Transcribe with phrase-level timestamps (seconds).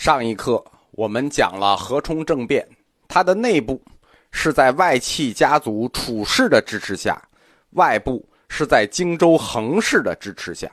[0.00, 2.66] 上一课我们讲了何冲政变，
[3.06, 3.78] 它的内部
[4.32, 7.22] 是在外戚家族楚氏的支持下，
[7.72, 10.72] 外部是在荆州衡氏的支持下。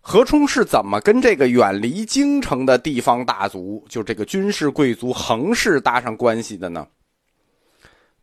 [0.00, 6.84] 何冲是怎么跟这个远离京城的地方大族，就这个军事贵族衡氏搭上关系的呢？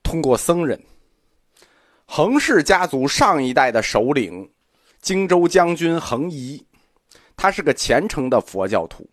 [0.04, 0.78] 通过僧人，
[2.04, 4.52] 衡氏家族上一代的首领，
[5.02, 6.62] 荆州将军衡仪。
[7.44, 9.05] 他是个虔诚的佛教徒，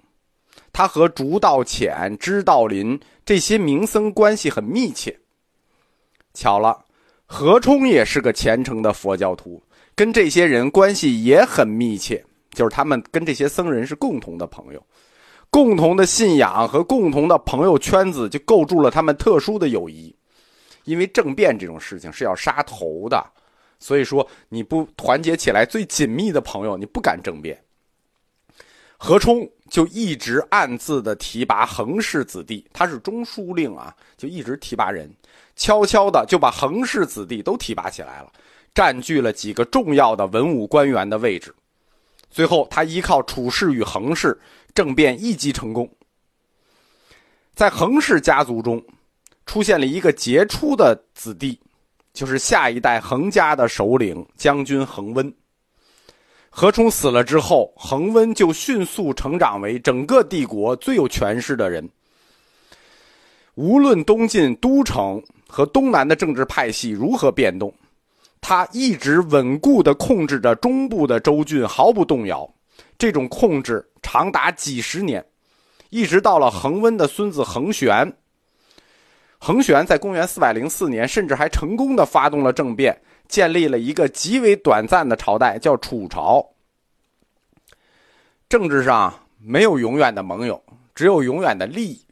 [0.73, 2.97] 他和竺道潜、支道林
[3.27, 5.19] 这些名僧关系很密切。
[6.33, 6.85] 巧了，
[7.27, 9.61] 何冲也是个虔诚的佛教徒，
[9.97, 14.81] 跟这些人关系也很密切，就是他们跟这些僧人是共同的朋友，
[15.51, 20.15] 共同的信仰和共同的朋友圈子就构筑了他们特殊的友谊。
[20.85, 23.29] 因为政变这种事情是要杀头的，
[23.81, 27.61] 所以说你不团结起来最紧密的朋友，你不敢政变。
[29.03, 35.11] 何冲就一直暗自的提拔恒氏子弟，他是中书令啊，就一直提拔人，
[35.57, 38.31] 悄悄的就把恒氏子弟都提拔起来了，
[38.75, 41.55] 占据了几个重要的文武官员的位置。
[42.31, 44.39] 最后，他依靠楚氏与恒氏
[44.75, 45.91] 政变一击成功。
[47.55, 48.85] 在恒氏家族中，
[49.47, 51.59] 出现了一个杰出的子弟，
[52.13, 55.35] 就是下一代恒家的首领将军恒温。
[56.53, 61.89] 何冲死了之后，恒温就迅速成长为整个帝国最有权势的人。
[63.55, 67.73] 无论东晋都城和东南的政治派系如何变动，
[68.41, 72.53] 他一直稳固地控制着中部的州郡，毫不动摇。
[72.99, 75.25] 这种控制长达几十年，
[75.89, 78.13] 一直到了恒温的孙子恒玄。
[79.39, 83.01] 恒玄在公元四百零四年，甚至还成功的发动了政变。
[83.31, 86.45] 建立了一个极为短暂的朝代，叫楚朝。
[88.49, 90.61] 政治上没有永远的盟友，
[90.95, 92.05] 只有永远的利益。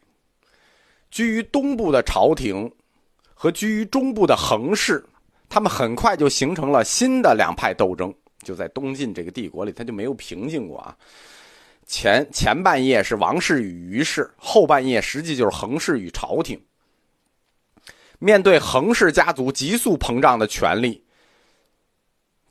[1.10, 2.70] 居于东部的朝廷
[3.34, 5.04] 和居于中部的衡氏，
[5.48, 8.15] 他们很快就形成了新的两派斗争。
[8.44, 10.97] 就在东晋这个帝国里，他就没有平静过啊。
[11.84, 16.62] 前前半夜是王氏与虞氏，后半夜实际就是衡氏与朝廷。
[18.21, 21.03] 面对衡氏家族急速膨胀的权力。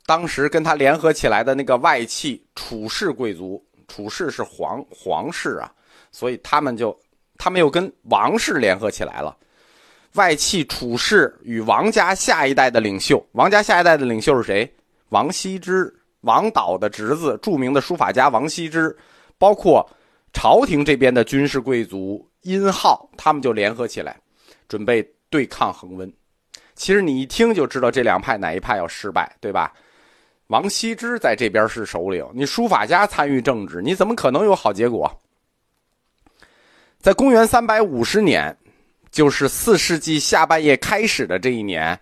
[0.08, 5.70] 当时跟他联合起来的那个外戚楚氏贵族，楚氏是皇皇室啊，
[6.10, 6.98] 所以他们就，
[7.36, 9.36] 他们又跟王氏联合起来了。
[10.14, 14.74] 外戚楚氏与王家下一代的领袖，王家下一代的领袖是谁？
[15.10, 18.96] 王羲之，王导的侄子，著名的书法家王羲之，
[19.36, 19.86] 包括
[20.32, 24.18] 朝廷这边的军事贵族殷浩，他们就联合起来，
[24.68, 26.10] 准备对抗恒温。
[26.74, 29.70] 其实你一听就知道这两派哪一派要失败，对吧？
[30.48, 35.10] 王羲之在这边是首领，你书法家参与政治，你怎么可能有好结果？
[36.98, 38.56] 在公元三百五十年，
[39.10, 42.00] 就是四世纪下半叶开始的这一年，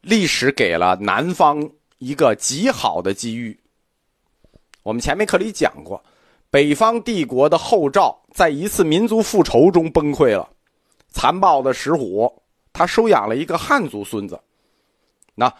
[0.00, 3.58] 历史给了南方一个极好的机遇。
[4.84, 6.00] 我们前面课里讲过，
[6.50, 10.48] 北方帝国的后赵在一次民族复仇中崩溃了，
[11.08, 12.32] 残暴的石虎
[12.72, 14.40] 他收养了一个汉族孙子，
[15.34, 15.52] 那。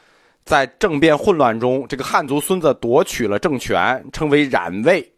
[0.45, 5.13] 在政变混乱中，这个汉族孙子夺取了政权，称为冉魏，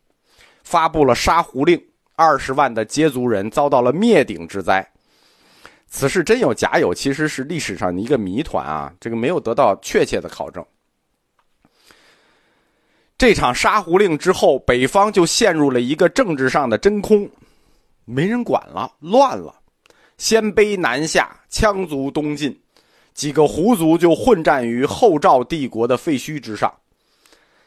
[0.63, 1.83] 发布了杀胡令，
[2.15, 4.87] 二十万的羯族人遭到了灭顶之灾。
[5.87, 10.65] 此事真有假有，其实是历史上的一个谜团啊，这个没有得到确切的考证。
[13.17, 17.31] 这场杀胡令之后，北方就陷入了一个政治上的真空，
[18.05, 19.55] 没人管了，乱了，
[20.19, 22.61] 鲜卑南下，羌族东进。
[23.15, 26.73] 几个胡族就混战于后赵帝国的废墟之上，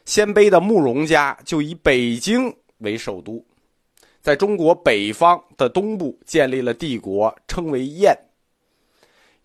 [0.06, 3.44] 鲜卑的慕容家就以北京为首都，
[4.22, 8.14] 在中国北方的东部建立了帝国，称为燕。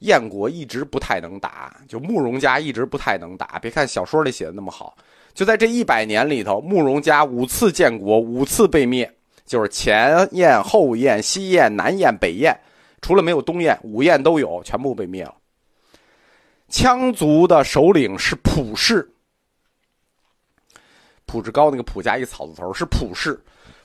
[0.01, 3.61] 燕国一直不太能打，就慕容家一直不太能打。
[3.61, 4.97] 别看小说里写的那么好，
[5.33, 9.09] 就在这一百年里头，慕容家五次建国，五次被灭，
[9.47, 12.53] 就是前燕、后燕、西燕、南燕、北燕，
[13.01, 15.33] 除了没有东燕，五燕都有，全部被灭了。
[16.73, 19.07] 羌族的首领是普氏，
[21.27, 23.39] 普志高那个普加一草字头是普氏，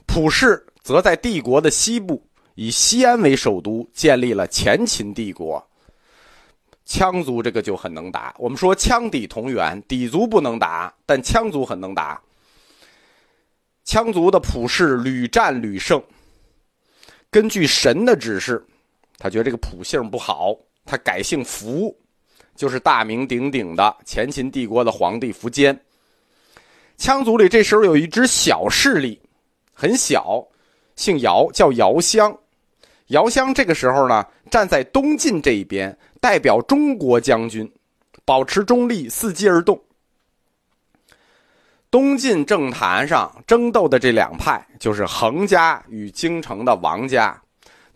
[0.06, 5.62] 普氏则在帝国的西部以西安为首都建立了前秦帝国。
[6.86, 12.18] 羌族这个就很能打，我们说羌氐同源，氐族不能打，但羌族很能打。
[13.84, 16.02] 羌族的普氏屡战屡胜，
[17.30, 18.66] 根据神的指示，
[19.18, 20.56] 他觉得这个普姓不好，
[20.86, 21.94] 他改姓福。
[22.58, 25.80] 就是大名鼎鼎的前秦帝国的皇帝苻坚。
[26.98, 29.22] 羌族里这时候有一支小势力，
[29.72, 30.44] 很小，
[30.96, 32.36] 姓姚，叫姚襄。
[33.06, 37.70] 姚襄这个时候呢，站在东晋这一边，代表中国将军，
[38.24, 39.80] 保持中立，伺机而动。
[41.92, 47.40] 东晋政坛上争斗的这两派，就是恒家与京城的王家，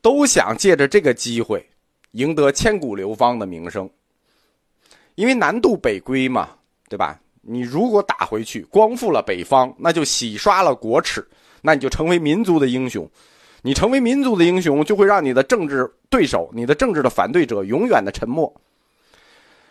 [0.01, 1.69] 都想借着这个机会，
[2.13, 3.91] 赢得千古流芳的名声。
[5.15, 6.51] 因为南渡北归嘛，
[6.89, 7.19] 对吧？
[7.43, 11.27] 你如果打回去，光复了北方，那就洗刷了国耻，
[11.61, 13.09] 那你就成为民族的英雄。
[13.63, 18.53] 你成为民族的英雄，就会让你的政治对手、你的政治的反对者永远的沉默。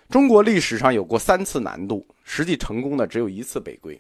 [0.09, 3.97] 中国历史上有过三次南渡，实际成功的只有一次北归。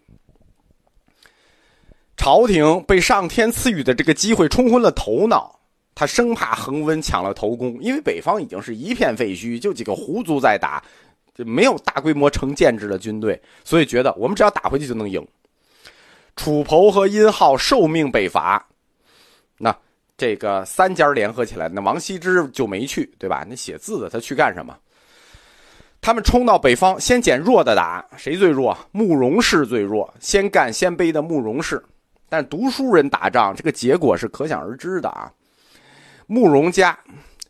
[2.17, 5.59] 朝廷被上天赐予的这个机会冲昏了头脑，
[5.95, 10.83] 他生怕恒温抢了头功，因为北方已经是一片废墟，就几个胡族在打，
[11.41, 15.25] 就没有大规模成建制的军队，所以觉得我们只要打回去就能赢。
[16.35, 18.63] 楚侯和殷浩受命北伐。
[19.57, 19.75] 那
[20.15, 23.43] 这个三家联合起来，那王羲之就没去，对吧？
[23.49, 24.77] 那写字的他去干什么？
[25.99, 28.77] 他们冲到北方，先捡弱的打，谁最弱？
[28.91, 31.83] 慕容氏最弱，先干先卑的慕容氏。
[32.29, 35.31] 但读书人打仗，这个结果是可想而知的啊。
[36.27, 36.97] 慕容家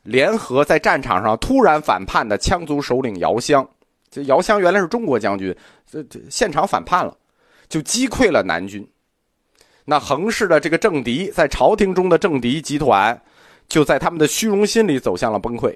[0.04, 3.66] 联合在战场上突然反叛的羌族首领姚襄，
[4.12, 5.56] 这姚襄原来是中国将军，
[5.90, 7.18] 这这现场反叛了，
[7.70, 8.86] 就击溃了南军。
[9.86, 13.20] 那横氏的这个政敌，在朝廷中的政敌集团，
[13.70, 15.76] 就在他们的虚荣心里走向了崩溃。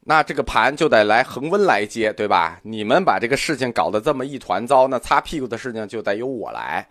[0.00, 2.58] 那这个盘就得来恒温来接，对吧？
[2.62, 6.86] 你们把这个事情搞得这么一团糟，那擦屁股的事情就得由我来。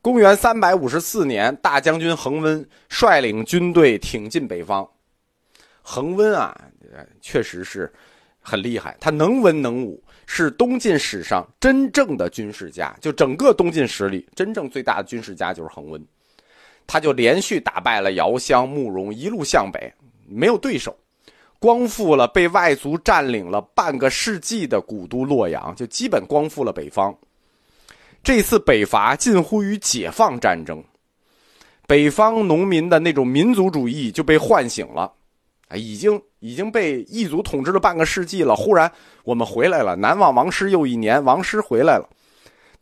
[0.00, 4.86] 公元三百五十四年，大将军恒温率领军队挺进北方。
[5.82, 6.58] 恒温啊，
[7.20, 7.92] 确实是
[8.44, 10.00] 很厉害，他能文能武。
[10.26, 16.02] 是东晋史上真正的军事家，就整个东晋史里真正最大的军事家就是恒温，
[16.86, 19.92] 他就连续打败了姚襄、慕容，一路向北，
[20.26, 20.96] 没有对手，
[21.58, 27.14] 光复了被外族占领了半个世纪的古都洛阳，就基本光复了北方。
[28.22, 30.82] 这次北伐近乎于解放战争，
[31.86, 35.12] 北方农民的那种民族主义就被唤醒了。
[35.68, 38.54] 啊，已经已经被异族统治了半个世纪了。
[38.54, 38.90] 忽然
[39.22, 42.08] 我们回来了，南望王师又一年，王师回来了，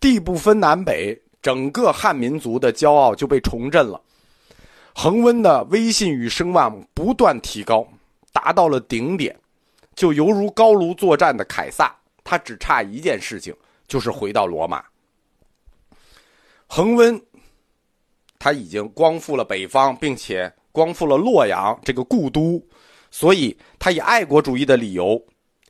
[0.00, 4.00] 地不分南北，整个汉民族的骄傲就被重振了。
[4.94, 7.86] 恒温的威信与声望不断提高，
[8.32, 9.34] 达到了顶点，
[9.94, 13.54] 就犹如高卢作战的凯撒，他只差一件事情，
[13.86, 14.84] 就是回到罗马。
[16.66, 17.20] 恒温
[18.38, 22.60] 他已经光复了北方，并且光复了洛阳这个故都。
[23.10, 25.22] 所以，他以爱国主义的理由，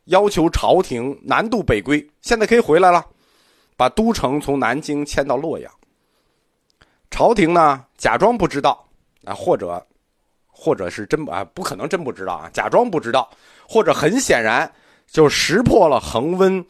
[0.05, 2.09] 要求朝廷南渡北归。
[2.21, 3.05] 现在可以回来了，
[3.77, 5.69] 把都城从南京迁到洛阳。
[7.11, 8.89] 朝廷呢，假装不知道
[9.25, 9.85] 啊，或者，
[10.47, 13.29] 或者是真啊，不可能真不知道啊，假装不知道，
[13.69, 14.73] 或者很显然
[15.09, 16.65] 就识破了恒温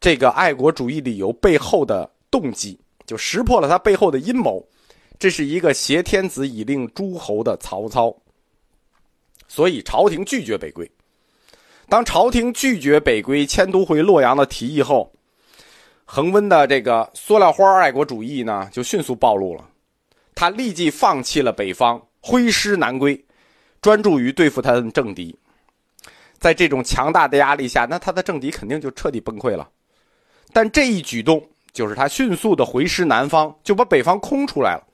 [0.00, 4.66] 这个爱国主义理由背后的动机，就识破了他背后的阴谋。
[5.20, 8.12] 这是一个挟天子以令诸侯的曹操。
[9.46, 10.90] 所以朝廷拒绝北归。
[11.88, 15.12] 当朝廷拒绝北归、迁都回洛阳的提议后，
[16.04, 19.68] 恒温的这个塑料花爱国主义呢，就迅速暴露了。
[20.34, 23.22] 他立即放弃了北方，挥师南归，
[23.82, 25.36] 专注于对付他的政敌。
[26.38, 29.68] 在这种强大的压力下，那他的政敌肯定就彻底崩溃了。
[30.52, 34.86] 但这一举动，就是他迅速的回师南方，就把北方空出来了。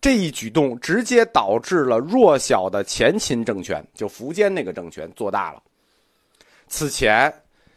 [0.00, 5.62] 这一举动直接导致了弱小的前秦政权，就苻坚那个政权做大了。
[6.68, 7.30] 此前，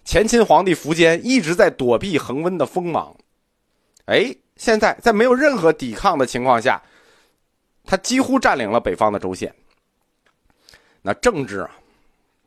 [0.05, 3.13] 前秦皇帝苻坚一直在躲避恒温的锋芒，
[4.05, 6.81] 哎，现在在没有任何抵抗的情况下，
[7.83, 9.53] 他几乎占领了北方的州县。
[11.01, 11.71] 那政治啊，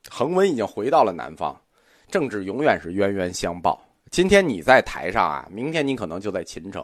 [0.08, 1.54] 恒温已经回到了南方，
[2.10, 3.78] 政治永远是冤冤相报。
[4.10, 6.82] 今天你在台上啊，明天你可能就在秦城。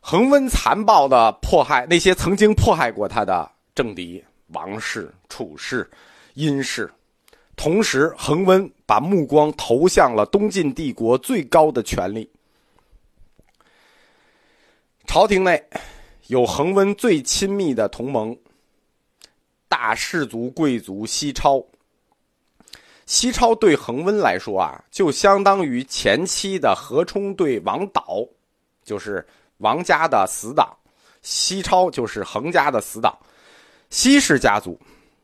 [0.00, 5.88] 恒温残暴的迫害那些曾经迫害过他的政敌王氏、楚氏、
[6.34, 6.90] 殷氏，
[7.56, 12.30] 同时恒温把目光投向了东晋帝国最高的权力。
[15.06, 15.62] 朝廷内
[16.28, 18.34] 有恒温最亲密的同盟——
[19.68, 21.62] 大氏族贵族西超。
[23.04, 28.26] 西超对恒温来说啊，就相当于前期的何冲对王导，
[28.82, 29.26] 就是。
[29.58, 30.76] 王家的死党，
[31.22, 33.16] 西超就是恒家的死党。
[33.90, 34.78] 西氏家族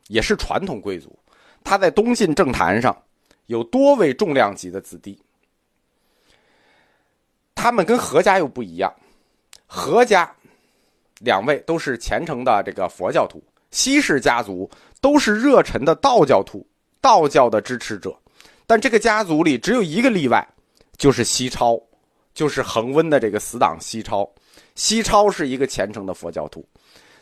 [0.09, 1.19] 也是传统贵族，
[1.62, 2.97] 他在东晋政坛上
[3.47, 5.21] 有多位重量级的子弟。
[7.55, 8.93] 他们跟何家又不一样，
[9.67, 10.31] 何家
[11.21, 16.67] 两位都是虔诚的这个佛教徒，西氏家族都是热忱的道教徒，
[17.00, 18.14] 道教的支持者。
[18.67, 20.47] 但这个家族里只有一个例外，
[20.97, 21.81] 就是西超，
[22.35, 24.29] 就是恒温的这个死党西超。
[24.75, 26.67] 西超是一个虔诚的佛教徒，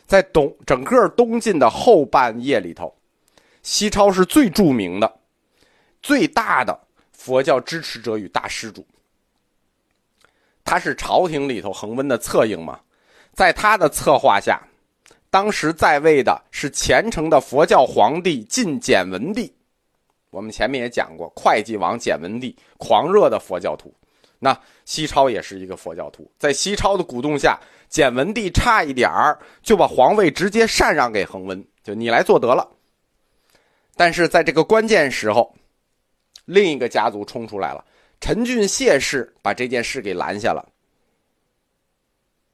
[0.07, 2.93] 在东整个东晋的后半叶里头，
[3.61, 5.19] 西超是最著名的、
[6.01, 6.77] 最大的
[7.11, 8.85] 佛教支持者与大施主。
[10.65, 12.79] 他是朝廷里头恒温的侧应嘛，
[13.33, 14.59] 在他的策划下，
[15.29, 19.53] 当时在位的是虔诚的佛教皇帝晋简文帝。
[20.31, 23.93] 我们前面也讲过，会稽王简文帝狂热的佛教徒，
[24.43, 27.57] 那西超也是一个佛教徒，在西超的鼓动下，
[27.87, 32.69] 简文帝差一点儿就把皇位直接禅让给恒温，就你来做得了。
[33.95, 35.55] 但是在这个关键时候，
[36.43, 37.85] 另一个家族冲出来了。
[38.19, 40.72] 陈俊谢氏把这件事给拦下了。